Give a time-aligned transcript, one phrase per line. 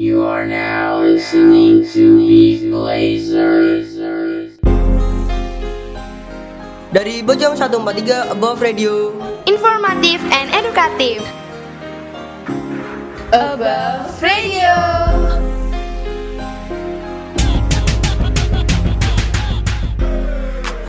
[0.00, 3.92] You are now listening to Beef Blazers.
[6.88, 9.12] Dari Bojong 143 Above Radio
[9.44, 11.20] Informatif and edukatif.
[13.28, 14.72] Above Radio.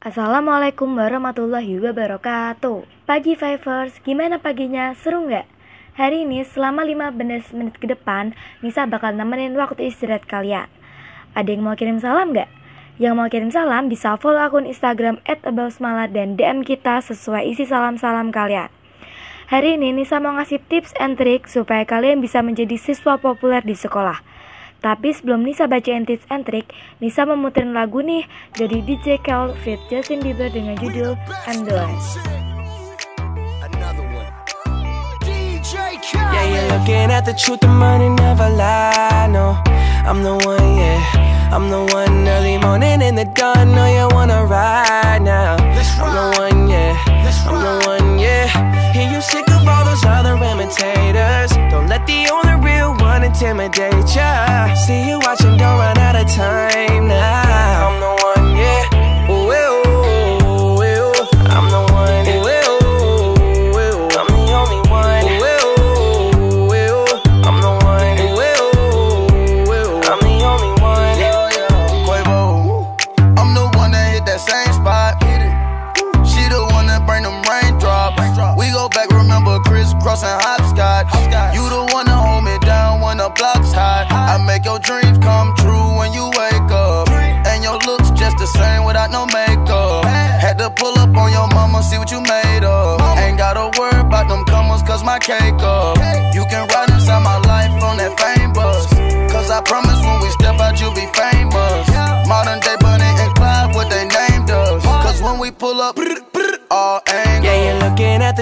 [0.07, 4.95] Assalamualaikum warahmatullahi wabarakatuh Pagi Fivers, gimana paginya?
[4.95, 5.50] Seru nggak?
[5.91, 7.19] Hari ini selama 15
[7.51, 8.31] menit ke depan
[8.63, 10.71] Nisa bakal nemenin waktu istirahat kalian
[11.35, 12.47] Ada yang mau kirim salam nggak?
[12.95, 18.31] Yang mau kirim salam bisa follow akun Instagram @abosmala dan DM kita sesuai isi salam-salam
[18.31, 18.71] kalian
[19.51, 23.75] Hari ini Nisa mau ngasih tips and trick supaya kalian bisa menjadi siswa populer di
[23.75, 24.23] sekolah.
[24.79, 26.71] Tapi sebelum Nisa bacain tips and trick,
[27.03, 28.23] Nisa memuterin lagu nih
[28.55, 31.19] dari DJ Kel fit Justin Bieber dengan judul
[31.51, 32.15] Endless.
[36.13, 39.27] Yeah, you're looking at the truth, the money never lie.
[39.29, 39.61] No,
[40.09, 41.51] I'm the one, yeah.
[41.51, 43.75] I'm the one early morning in the dawn.
[43.75, 45.57] No, you wanna ride now.
[45.57, 46.95] I'm the one, yeah.
[47.47, 48.47] I'm the one, yeah.
[48.93, 51.51] Hear you sick of all those other imitators.
[51.71, 54.73] Don't let the only real one intimidate ya.
[54.75, 57.50] See you watching, don't run out of time now.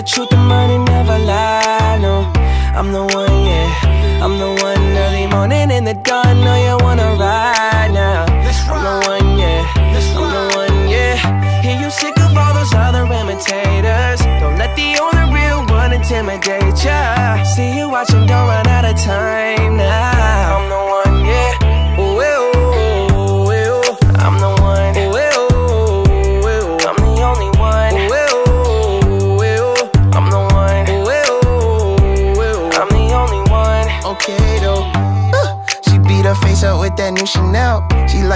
[0.09, 1.97] Truth, the money never lie.
[2.01, 2.25] No,
[2.77, 4.23] I'm the one, yeah.
[4.23, 6.41] I'm the one early morning in the dawn.
[6.41, 8.25] No, you wanna ride now.
[8.71, 9.61] I'm the one, yeah.
[10.19, 11.61] I'm the one, yeah.
[11.61, 14.19] Hear you sick of all those other imitators.
[14.41, 17.43] Don't let the only real one intimidate ya.
[17.43, 18.68] See you watching, don't run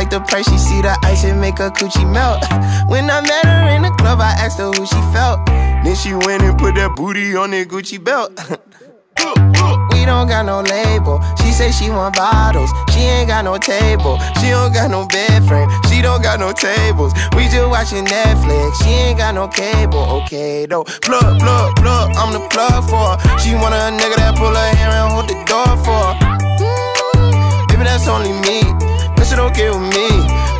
[0.04, 2.44] like the price, she see the ice and make her coochie melt.
[2.90, 5.46] When I met her in the club, I asked her who she felt.
[5.46, 8.32] Then she went and put that booty on that Gucci belt.
[9.94, 11.24] We don't got no label.
[11.40, 12.70] She say she want bottles.
[12.92, 14.20] She ain't got no table.
[14.42, 15.70] She don't got no bed frame.
[15.88, 17.14] She don't got no tables.
[17.38, 18.84] We just watching Netflix.
[18.84, 20.04] She ain't got no cable.
[20.24, 20.84] Okay though.
[20.84, 22.12] Plug, plug, plug.
[22.18, 23.40] I'm the plug for her.
[23.40, 26.16] She want a nigga that pull her hair and hold the door for her.
[27.16, 28.93] Mm, baby, that's only me.
[29.34, 30.10] But it okay with me.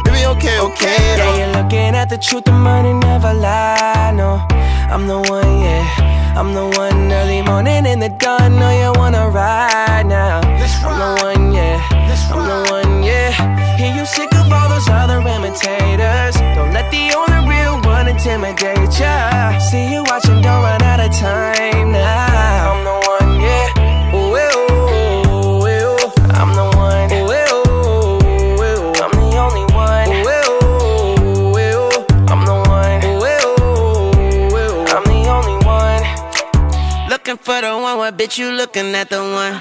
[0.04, 4.12] Baby, okay, okay Yeah, you're looking at the truth, the money never lie.
[4.16, 4.42] No,
[4.90, 6.34] I'm the one, yeah.
[6.36, 8.58] I'm the one early morning in the dawn.
[8.58, 10.42] No, you wanna ride now.
[10.42, 11.78] I'm the one, yeah.
[12.34, 13.78] I'm the one, yeah.
[13.78, 16.36] Hear you sick of all those other imitators.
[16.56, 19.60] Don't let the only real one intimidate ya.
[19.60, 20.42] See you watching,
[38.24, 39.56] bitch you looking at the one?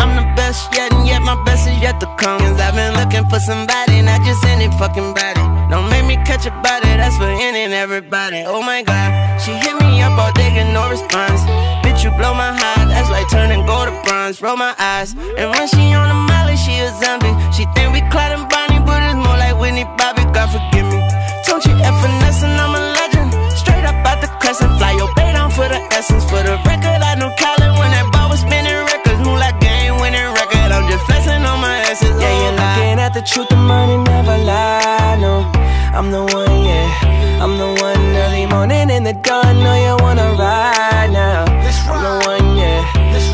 [0.00, 2.40] I'm the best yet, and yet my best is yet to come.
[2.40, 5.44] Cause I've been looking for somebody, not just any fucking body.
[5.68, 8.42] Don't make me catch a body, that's for any and everybody.
[8.46, 9.10] Oh my god,
[9.42, 11.40] she hit me up all day, get no response.
[11.84, 14.40] Bitch, you blow my heart, that's like turning gold to bronze.
[14.40, 17.34] Roll my eyes, and when she on the molly, she a zombie.
[17.52, 21.04] She think we Clyde and Bonnie, but it's more like Whitney Bobby, God forgive me.
[21.44, 23.28] Don't you F finesse, and I'm a legend.
[23.60, 25.15] Straight up out the crescent, fly your
[25.56, 26.24] for the essence.
[26.28, 29.20] For the record, I know Colin when that ball was spinning records.
[29.24, 30.68] Move like game winning record.
[30.76, 32.20] I'm just flexing on my essence.
[32.20, 35.16] Yeah, oh, you're looking at the truth, the money never lie.
[35.16, 35.48] No,
[35.96, 37.42] I'm the one, yeah.
[37.42, 39.56] I'm the one early morning in the dawn.
[39.64, 41.48] No, you wanna ride now.
[41.88, 42.84] I'm the one, yeah.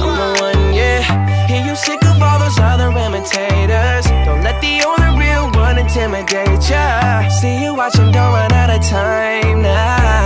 [0.07, 1.03] I'm the one, yeah.
[1.51, 4.07] Hear you sick of all those other imitators.
[4.27, 7.29] Don't let the only real one intimidate ya.
[7.41, 10.22] See you watching, don't run out of time now.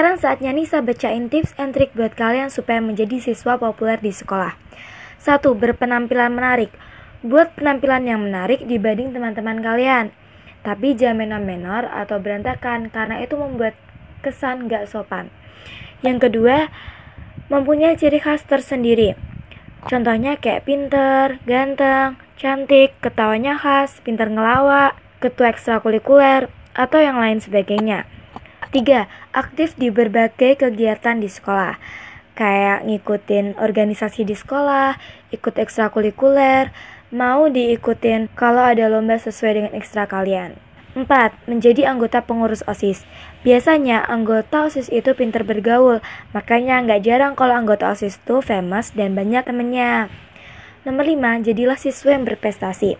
[0.00, 4.56] Sekarang saatnya Nisa bacain tips and trik buat kalian supaya menjadi siswa populer di sekolah
[5.20, 5.44] 1.
[5.44, 6.72] Berpenampilan menarik
[7.20, 10.08] Buat penampilan yang menarik dibanding teman-teman kalian
[10.64, 13.76] Tapi jangan menor atau berantakan karena itu membuat
[14.24, 15.28] kesan gak sopan
[16.00, 16.72] Yang kedua,
[17.52, 19.20] mempunyai ciri khas tersendiri
[19.84, 28.08] Contohnya kayak pinter, ganteng, cantik, ketawanya khas, pinter ngelawak, ketua ekstrakurikuler, atau yang lain sebagainya.
[28.70, 29.10] 3.
[29.34, 31.74] Aktif di berbagai kegiatan di sekolah.
[32.38, 34.94] Kayak ngikutin organisasi di sekolah,
[35.34, 36.70] ikut ekstrakurikuler,
[37.10, 40.54] mau diikutin kalau ada lomba sesuai dengan ekstra kalian.
[40.94, 41.06] 4.
[41.50, 43.02] Menjadi anggota pengurus OSIS.
[43.42, 45.98] Biasanya anggota OSIS itu pinter bergaul,
[46.30, 50.06] makanya nggak jarang kalau anggota OSIS itu famous dan banyak temennya.
[50.86, 51.42] Nomor 5.
[51.42, 52.94] Jadilah siswa yang berprestasi.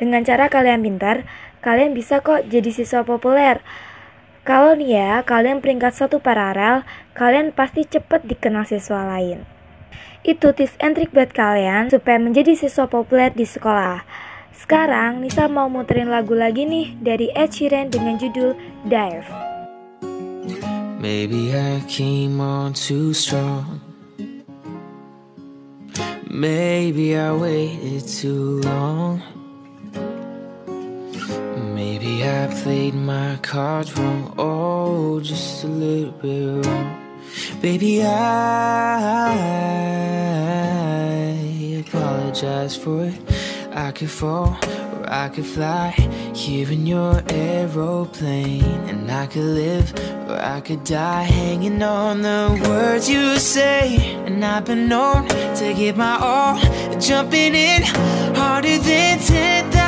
[0.00, 1.28] Dengan cara kalian pintar,
[1.60, 3.60] kalian bisa kok jadi siswa populer.
[4.40, 9.44] Kalau nih ya, kalian peringkat satu paralel, kalian pasti cepet dikenal siswa lain.
[10.24, 14.04] Itu tips and trick buat kalian supaya menjadi siswa populer di sekolah.
[14.56, 19.28] Sekarang Nisa mau muterin lagu lagi nih dari Ed Sheeran dengan judul Dive.
[21.00, 23.80] Maybe I came on too strong.
[26.28, 29.39] Maybe I waited too long.
[31.80, 34.34] Maybe I played my cards wrong.
[34.36, 36.90] Oh, just a little bit wrong.
[37.62, 39.32] Baby, I
[41.80, 43.18] apologize for it.
[43.72, 44.58] I could fall
[44.92, 45.92] or I could fly
[46.34, 48.80] here in your aeroplane.
[48.90, 49.94] And I could live
[50.28, 53.96] or I could die hanging on the words you say.
[54.26, 56.58] And I've been known to give my all,
[57.00, 57.84] jumping in
[58.36, 59.79] harder than 10,000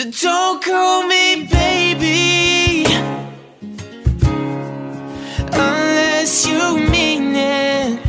[0.00, 2.84] So don't call me baby
[5.52, 8.00] unless you mean it.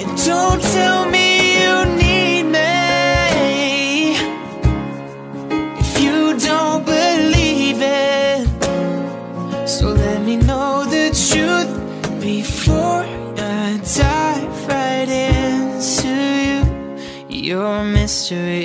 [0.00, 1.28] And don't tell me
[1.60, 4.16] you need me
[5.78, 8.48] if you don't believe it.
[9.68, 11.70] So let me know the truth
[12.20, 13.04] before
[13.38, 16.08] I dive right into
[16.48, 16.62] you.
[17.28, 18.57] Your mystery.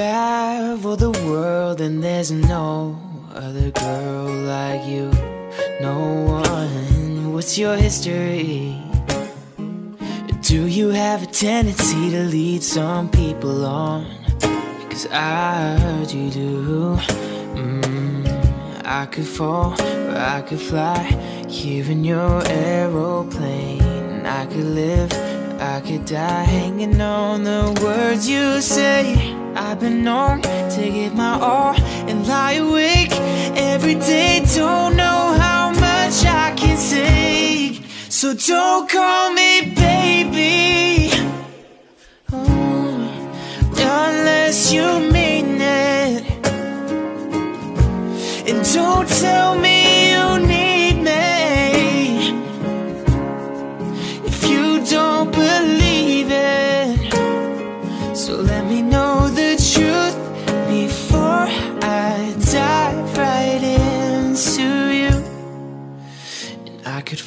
[0.00, 2.98] I've the world and there's no
[3.34, 5.10] other girl like you.
[5.82, 7.32] No one.
[7.34, 8.80] What's your history?
[10.40, 14.06] Do you have a tendency to lead some people on?
[14.88, 16.96] Cause I heard you do.
[17.54, 21.02] Mm, I could fall or I could fly
[21.48, 24.24] here in your aeroplane.
[24.24, 25.12] I could live,
[25.60, 29.41] I could die hanging on the words you say.
[29.54, 31.74] I've been known to give my all
[32.08, 33.12] and lie awake
[33.54, 34.42] every day.
[34.54, 37.84] Don't know how much I can take.
[38.08, 41.10] So don't call me baby.
[42.32, 43.30] Oh,
[43.76, 46.24] unless you mean it.
[48.48, 49.71] And don't tell me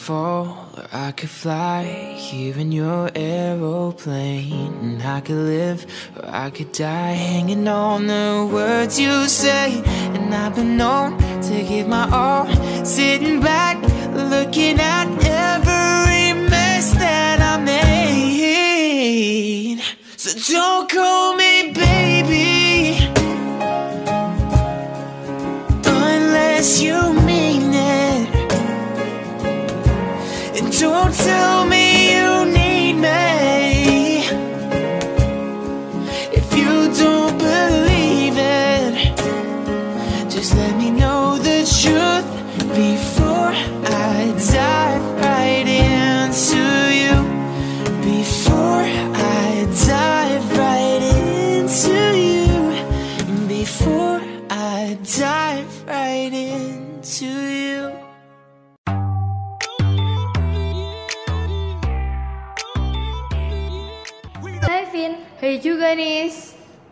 [0.05, 1.83] fall or I could fly
[2.15, 4.73] here in your aeroplane.
[4.83, 9.81] And I could live or I could die hanging on the words you say.
[10.13, 12.45] And I've been known to give my all,
[12.85, 13.77] sitting back,
[14.13, 15.07] looking at
[15.47, 19.01] every mess that I made.
[20.17, 22.99] So don't call me baby
[25.83, 27.24] unless you
[31.17, 31.74] And don't tell me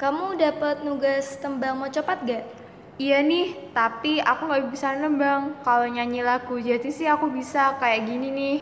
[0.03, 2.43] Kamu dapat nugas tembang mau cepat gak?
[2.99, 5.55] Iya nih, tapi aku nggak bisa nembang.
[5.63, 8.55] Kalau nyanyi lagu jati sih aku bisa kayak gini nih.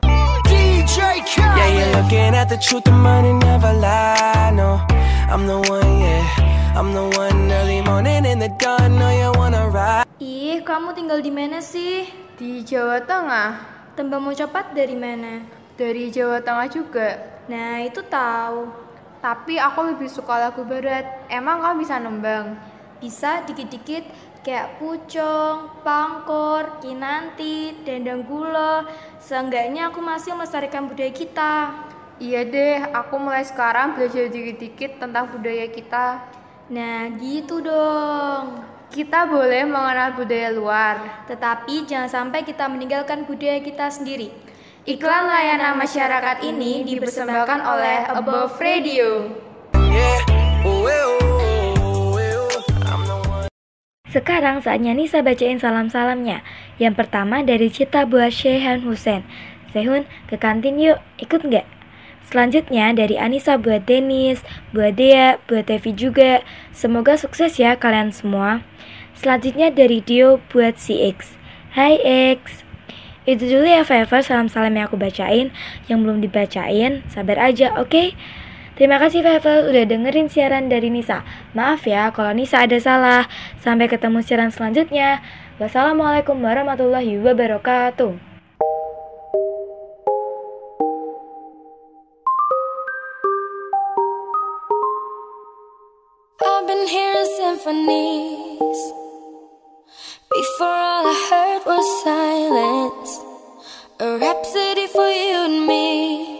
[1.01, 1.17] Yeah,
[1.65, 4.53] you're looking at the truth, the money never lie.
[4.53, 4.85] No,
[5.33, 6.77] I'm the one, yeah.
[6.77, 9.01] I'm the one early morning in the dawn.
[9.01, 10.05] No, you wanna ride.
[10.21, 12.05] Ih, kamu tinggal di mana sih?
[12.37, 13.57] Di Jawa Tengah,
[13.97, 15.41] Tembang mau cepat dari mana?
[15.81, 17.09] dari Jawa Tengah juga.
[17.49, 18.80] Nah, itu tahu.
[19.21, 21.05] Tapi aku lebih suka lagu barat.
[21.29, 22.57] Emang kamu bisa nembang?
[22.97, 24.01] Bisa dikit-dikit
[24.41, 28.89] kayak pucung, pangkor, kinanti, dendang gula.
[29.21, 31.53] Seenggaknya aku masih melestarikan budaya kita.
[32.21, 36.21] Iya deh, aku mulai sekarang belajar dikit-dikit tentang budaya kita.
[36.69, 38.61] Nah, gitu dong.
[38.89, 41.25] Kita boleh mengenal budaya luar.
[41.25, 44.33] Tetapi jangan sampai kita meninggalkan budaya kita sendiri.
[44.81, 49.29] Iklan layanan masyarakat ini dipersembahkan oleh Above Radio.
[49.77, 50.21] Oh, eh,
[50.65, 51.05] oh, eh,
[51.85, 52.17] oh.
[52.17, 53.45] One.
[54.09, 56.41] Sekarang saatnya Nisa bacain salam-salamnya.
[56.81, 59.21] Yang pertama dari Cita buat Shehan Hussein.
[59.69, 61.69] Sehun, ke kantin yuk, ikut nggak?
[62.25, 64.41] Selanjutnya dari Anissa buat Denis,
[64.73, 66.41] buat Dea, buat Tevi juga.
[66.73, 68.65] Semoga sukses ya kalian semua.
[69.13, 71.37] Selanjutnya dari Dio buat si X.
[71.77, 72.01] Hai
[72.33, 72.60] X.
[73.31, 75.55] Itu dulu ya Fever salam-salam yang aku bacain.
[75.87, 78.11] Yang belum dibacain, sabar aja, oke?
[78.75, 81.23] Terima kasih Fevel udah dengerin siaran dari Nisa.
[81.55, 83.31] Maaf ya kalau Nisa ada salah.
[83.63, 85.23] Sampai ketemu siaran selanjutnya.
[85.63, 88.19] Wassalamualaikum warahmatullahi wabarakatuh.
[96.43, 98.81] I've been hearing symphonies.
[100.33, 103.19] Before all I heard was silence.
[103.99, 106.39] A rhapsody for you and me.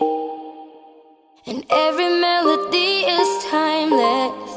[1.46, 4.50] And every melody is timeless.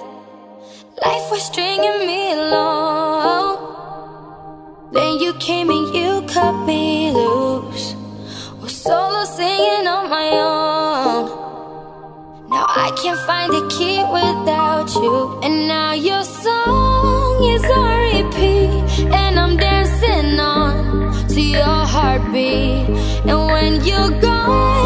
[1.02, 3.58] Life was stringing me along.
[4.92, 7.96] Then you came and you cut me loose.
[8.62, 11.24] Was solo singing on my own.
[12.50, 15.40] Now I can't find a key without you.
[15.42, 16.22] And now your
[22.18, 22.88] heartbeat.
[23.26, 24.83] And when you're gone,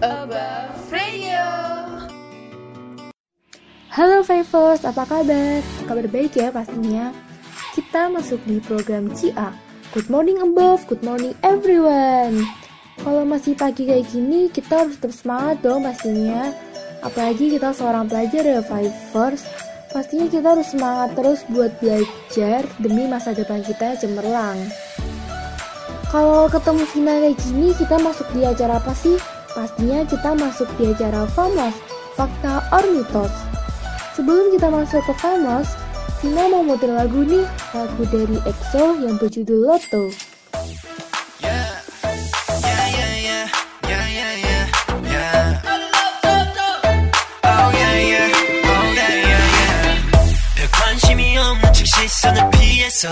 [0.00, 1.44] Above Radio.
[3.92, 5.60] Halo Fivers, apa kabar?
[5.84, 7.12] Kabar baik ya pastinya.
[7.76, 9.52] Kita masuk di program CIA.
[9.92, 12.48] Good morning above, good morning everyone.
[13.04, 16.48] Kalau masih pagi kayak gini, kita harus tetap semangat dong pastinya.
[17.04, 19.44] Apalagi kita seorang pelajar ya Fivers.
[19.92, 24.58] Pastinya kita harus semangat terus buat belajar demi masa depan kita yang cemerlang.
[26.08, 29.20] Kalau ketemu final kayak gini, kita masuk di acara apa sih?
[29.55, 31.75] Pastinya kita masuk di acara Famos,
[32.19, 33.31] Fakta or Mitos.
[34.15, 35.67] Sebelum kita masuk ke Famos,
[36.23, 37.45] Vina mau muter lagu nih,
[37.75, 40.09] lagu dari EXO yang berjudul Lotto.
[50.55, 53.11] 별 관심이 없는 척 시선을 피해서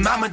[0.00, 0.28] mama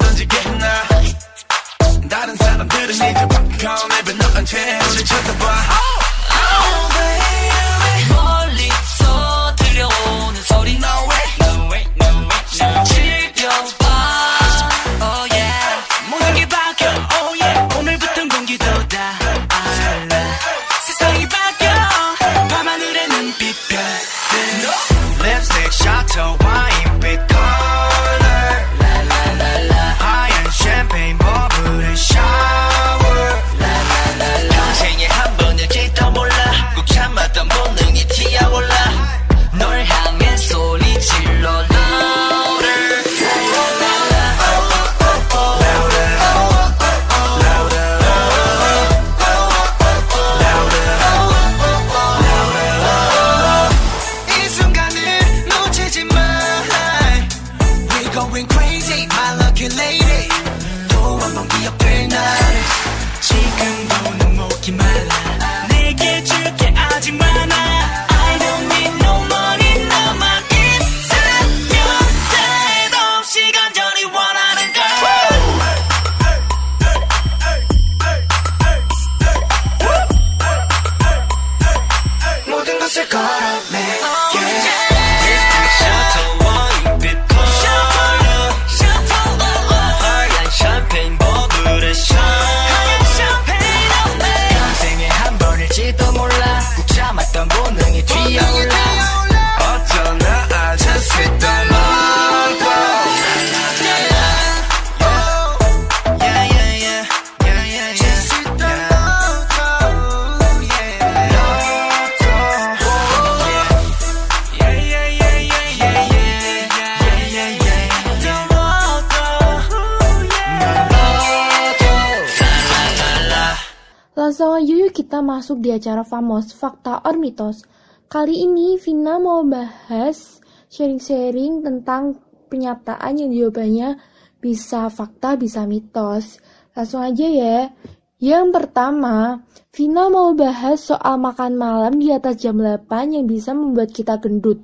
[125.67, 127.67] di acara Famos, Fakta or Mitos.
[128.07, 130.39] Kali ini Vina mau bahas
[130.71, 133.99] sharing-sharing tentang pernyataan yang jawabannya
[134.39, 136.39] bisa fakta, bisa mitos.
[136.71, 137.67] Langsung aja ya.
[138.15, 139.43] Yang pertama,
[139.75, 144.63] Vina mau bahas soal makan malam di atas jam 8 yang bisa membuat kita gendut.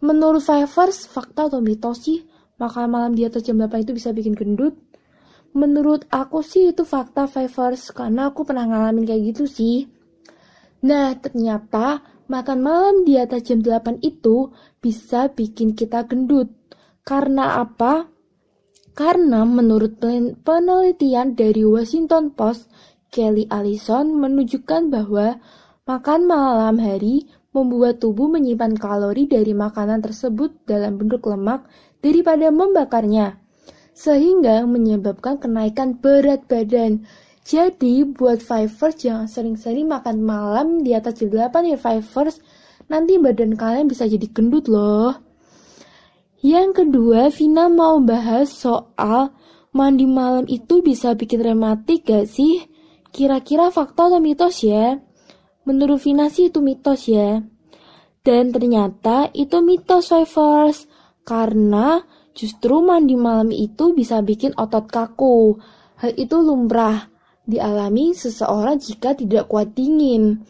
[0.00, 2.24] Menurut Fivers, fakta atau mitos sih?
[2.56, 4.72] Makan malam di atas jam 8 itu bisa bikin gendut?
[5.52, 9.93] Menurut aku sih itu fakta Fivers, karena aku pernah ngalamin kayak gitu sih.
[10.84, 14.52] Nah, ternyata makan malam di atas jam 8 itu
[14.84, 16.52] bisa bikin kita gendut.
[17.00, 18.12] Karena apa?
[18.92, 22.68] Karena menurut pen- penelitian dari Washington Post,
[23.08, 25.40] Kelly Allison menunjukkan bahwa
[25.88, 31.64] makan malam hari membuat tubuh menyimpan kalori dari makanan tersebut dalam bentuk lemak
[32.02, 33.38] daripada membakarnya,
[33.94, 37.06] sehingga menyebabkan kenaikan berat badan.
[37.44, 42.40] Jadi, buat Fivers jangan sering-sering makan malam di atas jam 8 ya Fivers.
[42.88, 45.12] Nanti badan kalian bisa jadi gendut loh.
[46.40, 49.36] Yang kedua, Vina mau bahas soal
[49.76, 52.64] mandi malam itu bisa bikin rematik gak sih?
[53.12, 54.96] Kira-kira fakta atau mitos ya?
[55.68, 57.44] Menurut Vina sih itu mitos ya.
[58.24, 60.88] Dan ternyata itu mitos Fivers.
[61.28, 62.00] Karena
[62.32, 65.60] justru mandi malam itu bisa bikin otot kaku.
[66.00, 67.13] Hal itu lumrah
[67.44, 70.44] dialami seseorang jika tidak kuat dingin.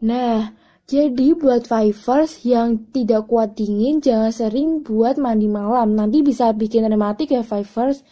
[0.00, 0.56] Nah,
[0.90, 5.94] jadi buat Fivers yang tidak kuat dingin jangan sering buat mandi malam.
[5.94, 8.02] Nanti bisa bikin rematik ya Fivers.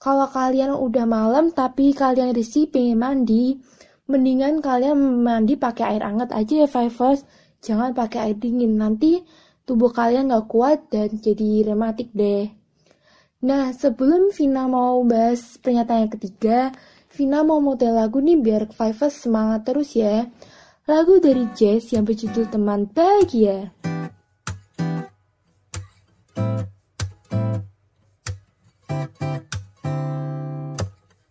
[0.00, 3.60] Kalau kalian udah malam tapi kalian risih pengen mandi,
[4.08, 7.26] mendingan kalian mandi pakai air hangat aja ya Fivers.
[7.62, 8.80] Jangan pakai air dingin.
[8.80, 9.20] Nanti
[9.68, 12.50] tubuh kalian gak kuat dan jadi rematik deh.
[13.42, 16.58] Nah, sebelum Vina mau bahas pernyataan yang ketiga,
[17.12, 20.24] Vina mau model lagu nih biar Fivers semangat terus ya.
[20.88, 23.68] Lagu dari Jazz yang berjudul Teman Bahagia.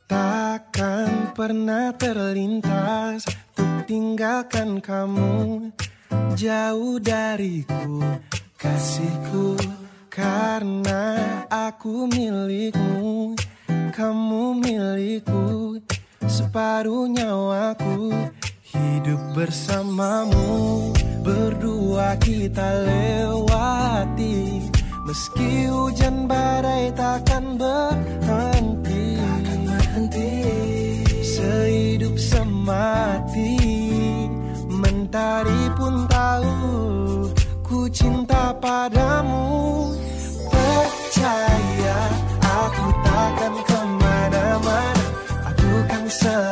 [0.05, 5.71] Takkan pernah terlintas Untuk tinggalkan kamu
[6.35, 8.03] Jauh dariku
[8.59, 9.55] Kasihku
[10.11, 11.15] Karena
[11.47, 13.33] aku milikmu
[13.91, 15.75] Kamu milikku
[16.23, 18.15] Separuh nyawaku
[18.71, 20.47] Hidup bersamamu.
[21.19, 24.71] Berdua kita lewati
[25.03, 29.19] Meski hujan badai takkan berhenti.
[31.19, 33.59] Sehidup semati
[34.71, 36.55] Mentari pun tahu
[37.59, 39.70] Ku cinta padamu
[46.21, 46.50] Aku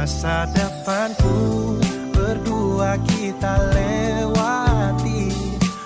[0.00, 1.76] masa depanku
[2.16, 5.28] Berdua kita lewati.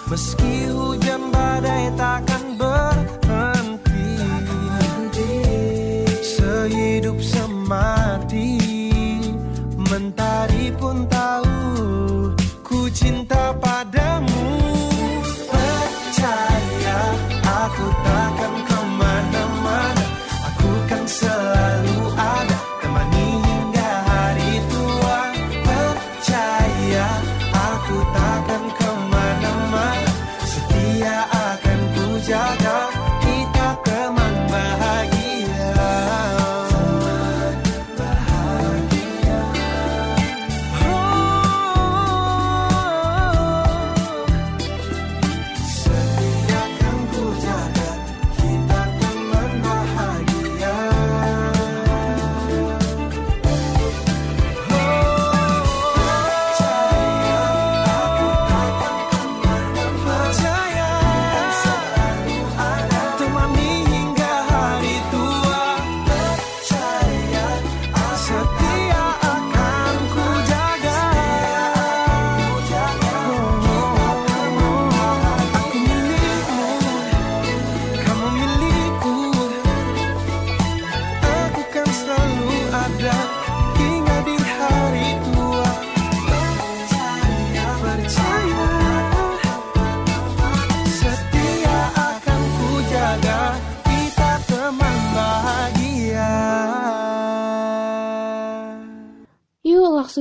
[0.07, 4.14] Meski hujan badai takkan berhenti.
[6.22, 8.55] Sehidup semati
[9.90, 11.59] Mentari pun tahu
[12.62, 13.43] Ku cinta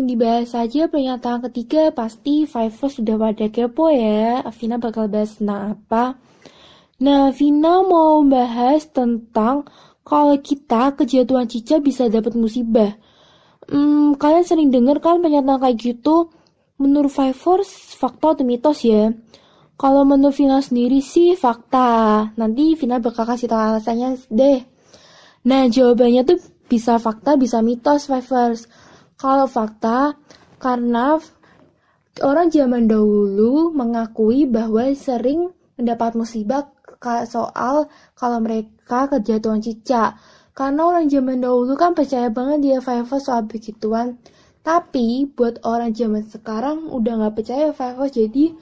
[0.04, 5.80] langsung dibahas saja pernyataan ketiga Pasti Fivers sudah pada kepo ya Vina bakal bahas tentang
[5.80, 6.20] apa
[7.00, 9.64] Nah Vina mau bahas tentang
[10.04, 13.00] Kalau kita kejatuhan cicak bisa dapat musibah
[13.72, 16.28] Hmm, kalian sering dengar kan pernyataan kayak gitu?
[16.84, 19.16] Menurut Fivers, fakta atau mitos ya?
[19.80, 22.28] Kalau menurut Vina sendiri sih fakta.
[22.36, 24.68] Nanti Vina bakal kasih tahu alasannya deh.
[25.48, 28.68] Nah, jawabannya tuh bisa fakta, bisa mitos, Fivers.
[29.18, 30.18] Kalau fakta,
[30.58, 31.20] karena
[32.22, 35.50] orang zaman dahulu mengakui bahwa sering
[35.80, 36.70] mendapat musibah
[37.28, 40.16] soal kalau mereka kejatuhan cicak.
[40.54, 44.22] Karena orang zaman dahulu kan percaya banget dia Fivers soal begituan.
[44.64, 48.54] Tapi buat orang zaman sekarang udah nggak percaya Fivers jadi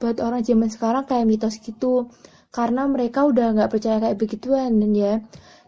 [0.00, 2.08] buat orang zaman sekarang kayak mitos gitu
[2.48, 5.20] karena mereka udah nggak percaya kayak begituan ya.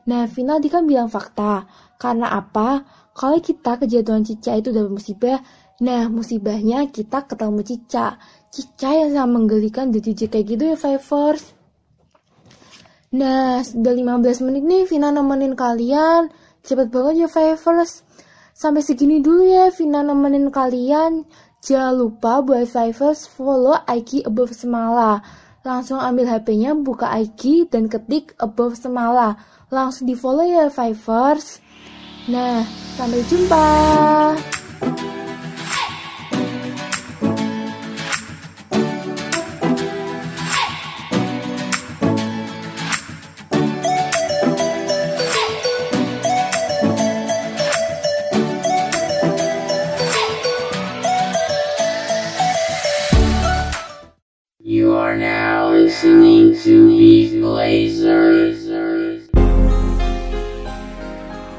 [0.02, 1.68] Nah, Vina tadi kan bilang fakta.
[1.94, 2.82] Karena apa?
[3.12, 5.38] Kalau kita kejatuhan Cica itu udah musibah,
[5.84, 8.16] nah musibahnya kita ketemu Cica.
[8.52, 11.62] Cica yang sangat menggelikan jadi kayak gitu ya Fivers.
[13.12, 16.32] Nah, sudah 15 menit nih Vina nemenin kalian.
[16.64, 18.00] Cepet banget ya Fivers.
[18.56, 21.28] Sampai segini dulu ya Vina nemenin kalian.
[21.60, 25.20] Jangan lupa buat Fivers follow IG Above Semala.
[25.62, 29.36] Langsung ambil HP-nya, buka IG, dan ketik Above Semala.
[29.68, 31.60] Langsung di follow ya Fivers.
[32.30, 32.62] Nah,
[32.94, 33.66] sampai jumpa.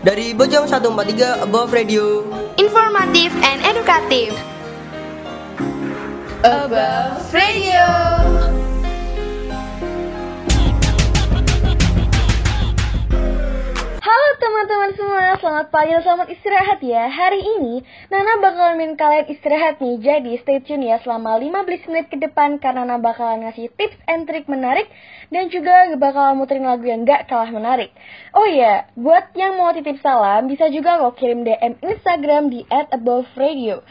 [0.03, 2.27] Dari Bojong 143 Above Radio.
[2.59, 4.35] Informatif and edukatif.
[6.43, 8.42] Above Radio.
[14.13, 17.82] Halo teman-teman semua, selamat pagi dan selamat istirahat ya Hari ini,
[18.13, 22.62] Nana bakalan main kalian istirahat nih Jadi stay tune ya selama 15 menit ke depan
[22.62, 24.86] Karena Nana bakalan ngasih tips and trick menarik
[25.34, 27.89] Dan juga bakalan muterin lagu yang gak kalah menarik
[28.38, 33.82] Oh iya, buat yang mau titip salam Bisa juga kok kirim DM Instagram di @aboveradio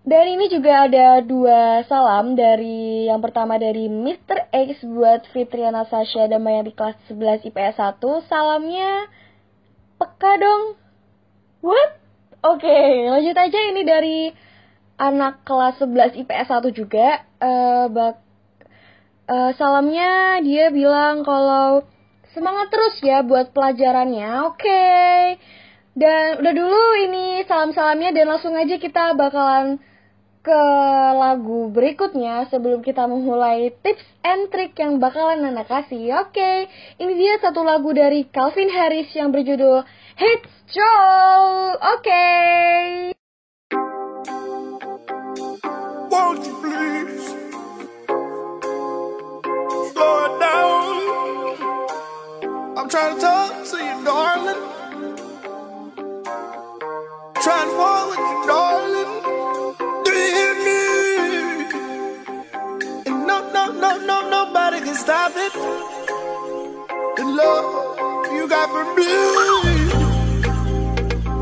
[0.00, 4.48] dan ini juga ada dua salam dari yang pertama dari Mr.
[4.48, 8.00] X buat Fitriana Sasha dan Maya di kelas 11 IPS 1.
[8.24, 9.12] Salamnya
[10.00, 10.80] peka dong.
[11.60, 12.00] What?
[12.40, 14.18] Oke, lanjut aja ini dari
[14.96, 17.20] anak kelas 11 IPS 1 juga.
[17.36, 18.16] Eh bak
[19.28, 21.84] eh, salamnya dia bilang kalau
[22.32, 24.48] semangat terus ya buat pelajarannya.
[24.48, 24.84] Oke.
[25.92, 29.82] Dan udah dulu ini salam-salamnya dan langsung aja kita bakalan
[30.40, 30.62] ke
[31.20, 36.24] lagu berikutnya sebelum kita memulai tips and trick yang bakalan Nana kasih.
[36.24, 36.64] Oke,
[36.96, 39.84] ini dia satu lagu dari Calvin Harris yang berjudul
[40.16, 41.76] Hit Stroll.
[41.76, 42.24] Oke.
[46.08, 47.26] Won't you please
[49.92, 50.84] slow it down?
[52.80, 54.62] I'm trying to talk to you, darling.
[57.44, 58.69] Trying to walk with you, darling.
[63.80, 65.52] No, no, no, no, nobody can stop it.
[67.16, 69.10] The love you got for me.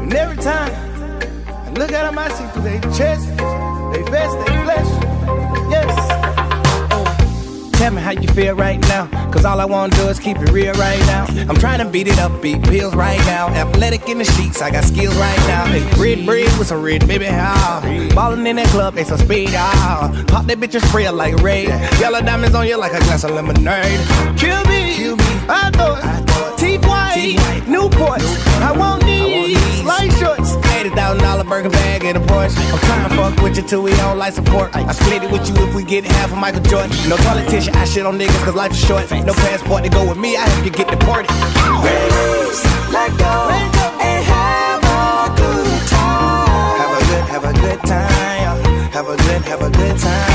[0.03, 0.73] And every time
[1.67, 3.29] I look at them, I see through their chest,
[3.93, 4.91] they vest, they flesh.
[5.71, 6.18] Yes.
[7.89, 9.07] Tell me how you feel right now.
[9.31, 11.25] Cause all I wanna do is keep it real right now.
[11.49, 13.49] I'm trying to beat it up, beat pills right now.
[13.49, 15.65] Athletic in the sheets, I got skills right now.
[15.65, 17.81] Hey, red bread with some red, baby, how?
[18.15, 20.13] Ballin' in that club, they some speed, ah.
[20.29, 21.69] Pop that bitch and spray it like raid.
[21.99, 24.01] Yellow diamonds on you like a glass of lemonade.
[24.37, 25.25] Kill me, Kill me.
[25.49, 26.59] I thought.
[26.59, 28.21] Teeth white, Newport.
[28.61, 30.57] I want these light shorts.
[30.79, 32.57] $80,000 burger bag and a Porsche.
[32.73, 34.75] I'm trying to fuck with you till we don't like support.
[34.75, 36.91] I split it with you if we get half of Michael Jordan.
[37.09, 37.17] No
[37.49, 39.11] tissue, I shit on niggas cause life is short.
[39.11, 41.31] No passport to go with me, I help you get deported.
[41.83, 43.35] Ladies, let go,
[44.01, 46.79] and have a good time.
[46.83, 48.91] Have a good, have a good time.
[48.93, 50.28] Have a good, have a good time.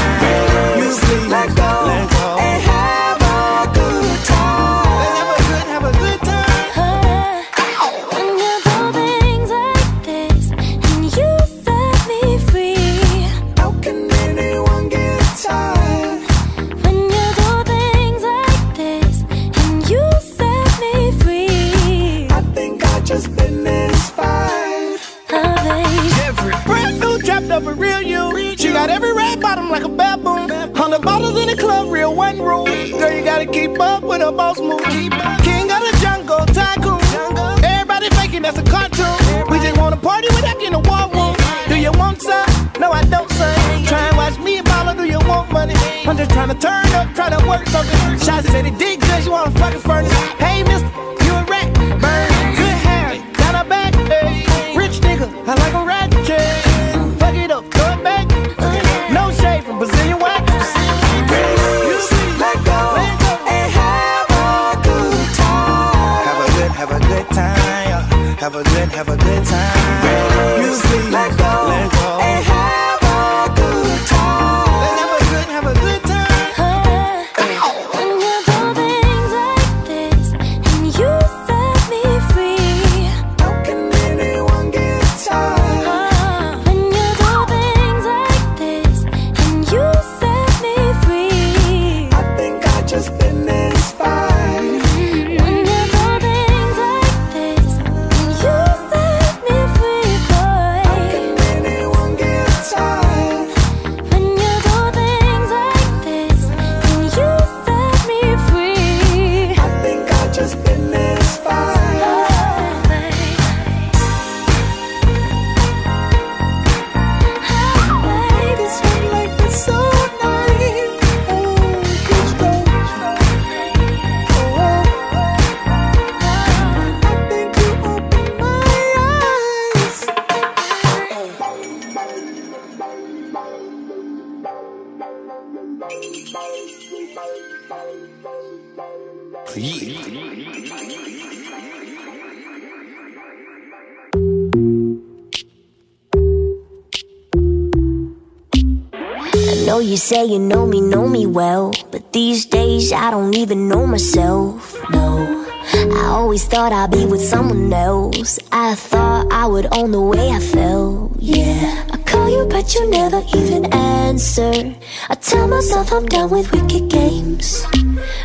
[150.03, 154.75] Say you know me, know me well, but these days I don't even know myself.
[154.91, 158.37] No, I always thought I'd be with someone else.
[158.51, 161.13] I thought I would own the way I felt.
[161.19, 164.75] Yeah, I call you, but you never even answer.
[165.09, 167.63] I tell myself I'm done with wicked games,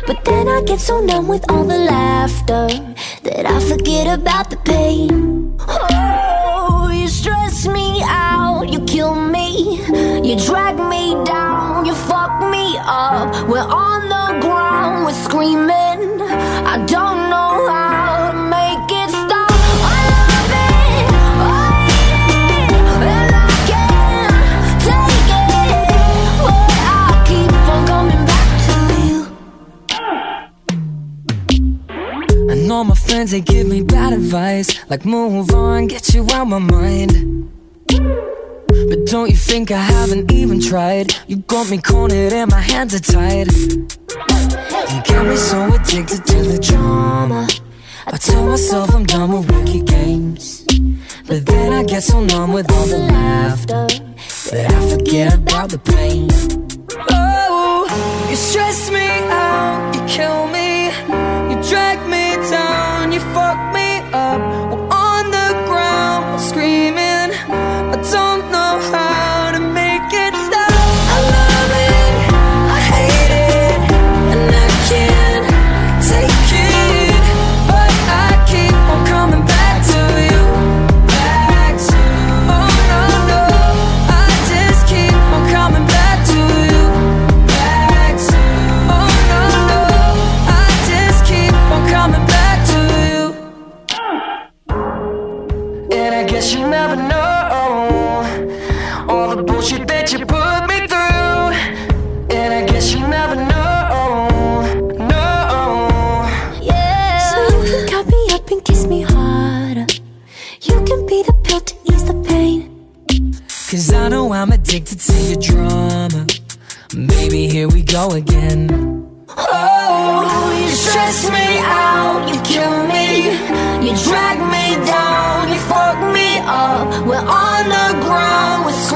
[0.05, 2.67] but then I get so numb with all the laughter
[3.23, 5.55] that I forget about the pain.
[5.61, 9.79] Oh, you stress me out, you kill me,
[10.29, 13.49] you drag me down, you fuck me up.
[13.49, 16.21] We're on the ground, we're screaming.
[16.69, 19.49] I don't know how to make it stop.
[19.49, 21.09] I love it,
[21.41, 22.73] I hate it,
[23.09, 24.45] and I can't
[24.85, 25.81] take it,
[26.45, 28.75] but I keep on coming back to
[29.07, 29.19] you.
[32.51, 36.45] I know my friends, they give me bad advice Like move on, get you out
[36.45, 37.49] my mind
[38.89, 41.13] But don't you think I haven't even tried?
[41.27, 43.51] You got me cornered and my hands are tied.
[43.53, 47.47] You got me so addicted to the drama.
[48.07, 50.65] I tell myself I'm done with wicked games.
[51.27, 53.85] But then I get so numb with all the laughter
[54.49, 56.27] That I forget about the pain.
[57.11, 57.85] Oh,
[58.27, 60.58] you stress me out, you kill me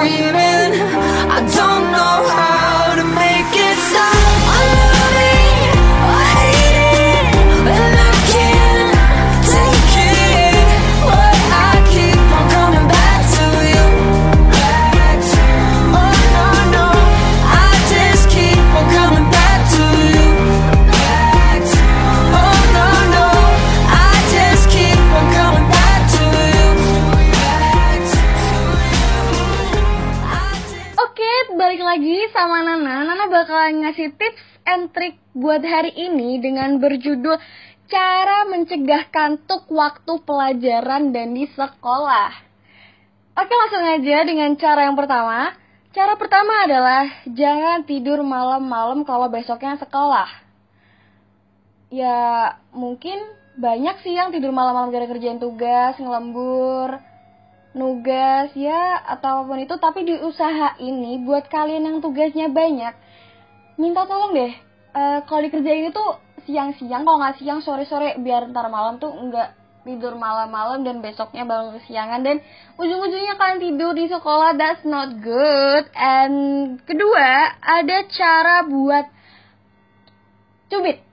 [0.03, 0.52] dreaming
[34.15, 37.37] tips and trick buat hari ini dengan berjudul
[37.91, 42.31] Cara Mencegah Kantuk Waktu Pelajaran dan di Sekolah.
[43.33, 45.53] Oke, langsung aja dengan cara yang pertama.
[45.93, 50.29] Cara pertama adalah jangan tidur malam-malam kalau besoknya sekolah.
[51.93, 53.21] Ya, mungkin
[53.57, 56.97] banyak sih yang tidur malam-malam gara kerjain tugas, ngelembur,
[57.73, 62.93] nugas ya atau apa pun itu tapi di usaha ini buat kalian yang tugasnya banyak
[63.79, 64.53] minta tolong deh
[64.93, 66.05] eh, kalau dikerjain itu
[66.45, 71.75] siang-siang kalau nggak siang sore-sore biar ntar malam tuh nggak tidur malam-malam dan besoknya bangun
[71.77, 72.23] kesiangan.
[72.23, 72.39] Dan
[72.79, 75.85] ujung-ujungnya kalian tidur di sekolah that's not good.
[75.93, 76.35] And
[76.87, 79.05] kedua ada cara buat
[80.71, 81.03] cubit.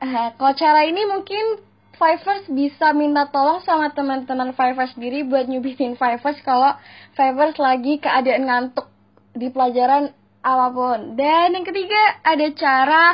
[0.00, 1.60] Eh, kalau cara ini mungkin
[2.00, 6.72] Fivers bisa minta tolong sama teman-teman Fivers sendiri buat nyubitin Fivers kalau
[7.12, 8.88] Fivers lagi keadaan ngantuk
[9.36, 10.98] di pelajaran apa pun.
[11.16, 13.04] Dan yang ketiga ada cara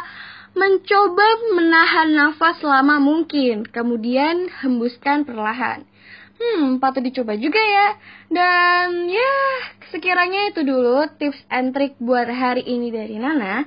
[0.56, 5.84] mencoba menahan nafas selama mungkin, kemudian hembuskan perlahan.
[6.36, 7.88] Hmm, patut dicoba juga ya.
[8.28, 9.36] Dan ya,
[9.88, 13.64] sekiranya itu dulu tips and trick buat hari ini dari Nana.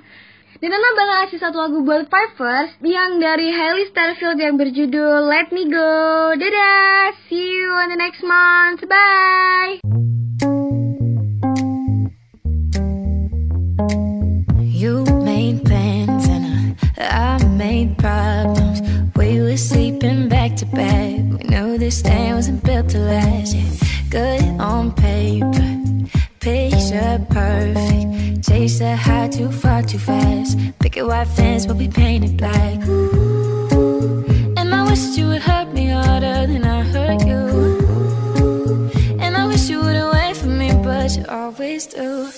[0.59, 5.55] Dan Nana bakal ngasih satu lagu buat Pipers yang dari Hailey Starfield yang berjudul Let
[5.55, 6.35] Me Go.
[6.35, 8.83] Dadah, see you on the next month.
[8.85, 10.18] Bye.
[14.79, 18.79] You made plans and I, I made problems.
[19.17, 21.17] We were sleeping back to back.
[21.17, 23.55] We knew this thing wasn't built to last.
[23.55, 23.71] Yeah,
[24.09, 25.83] good on paper,
[26.39, 28.47] picture perfect.
[28.47, 30.57] Chase the high too far too fast.
[30.79, 32.79] Picket white fence, but we painted black.
[32.87, 34.53] Ooh.
[34.55, 37.43] And I wish you would hurt me harder than I hurt you.
[39.19, 42.31] And I wish you wouldn't wait for me, but you always do.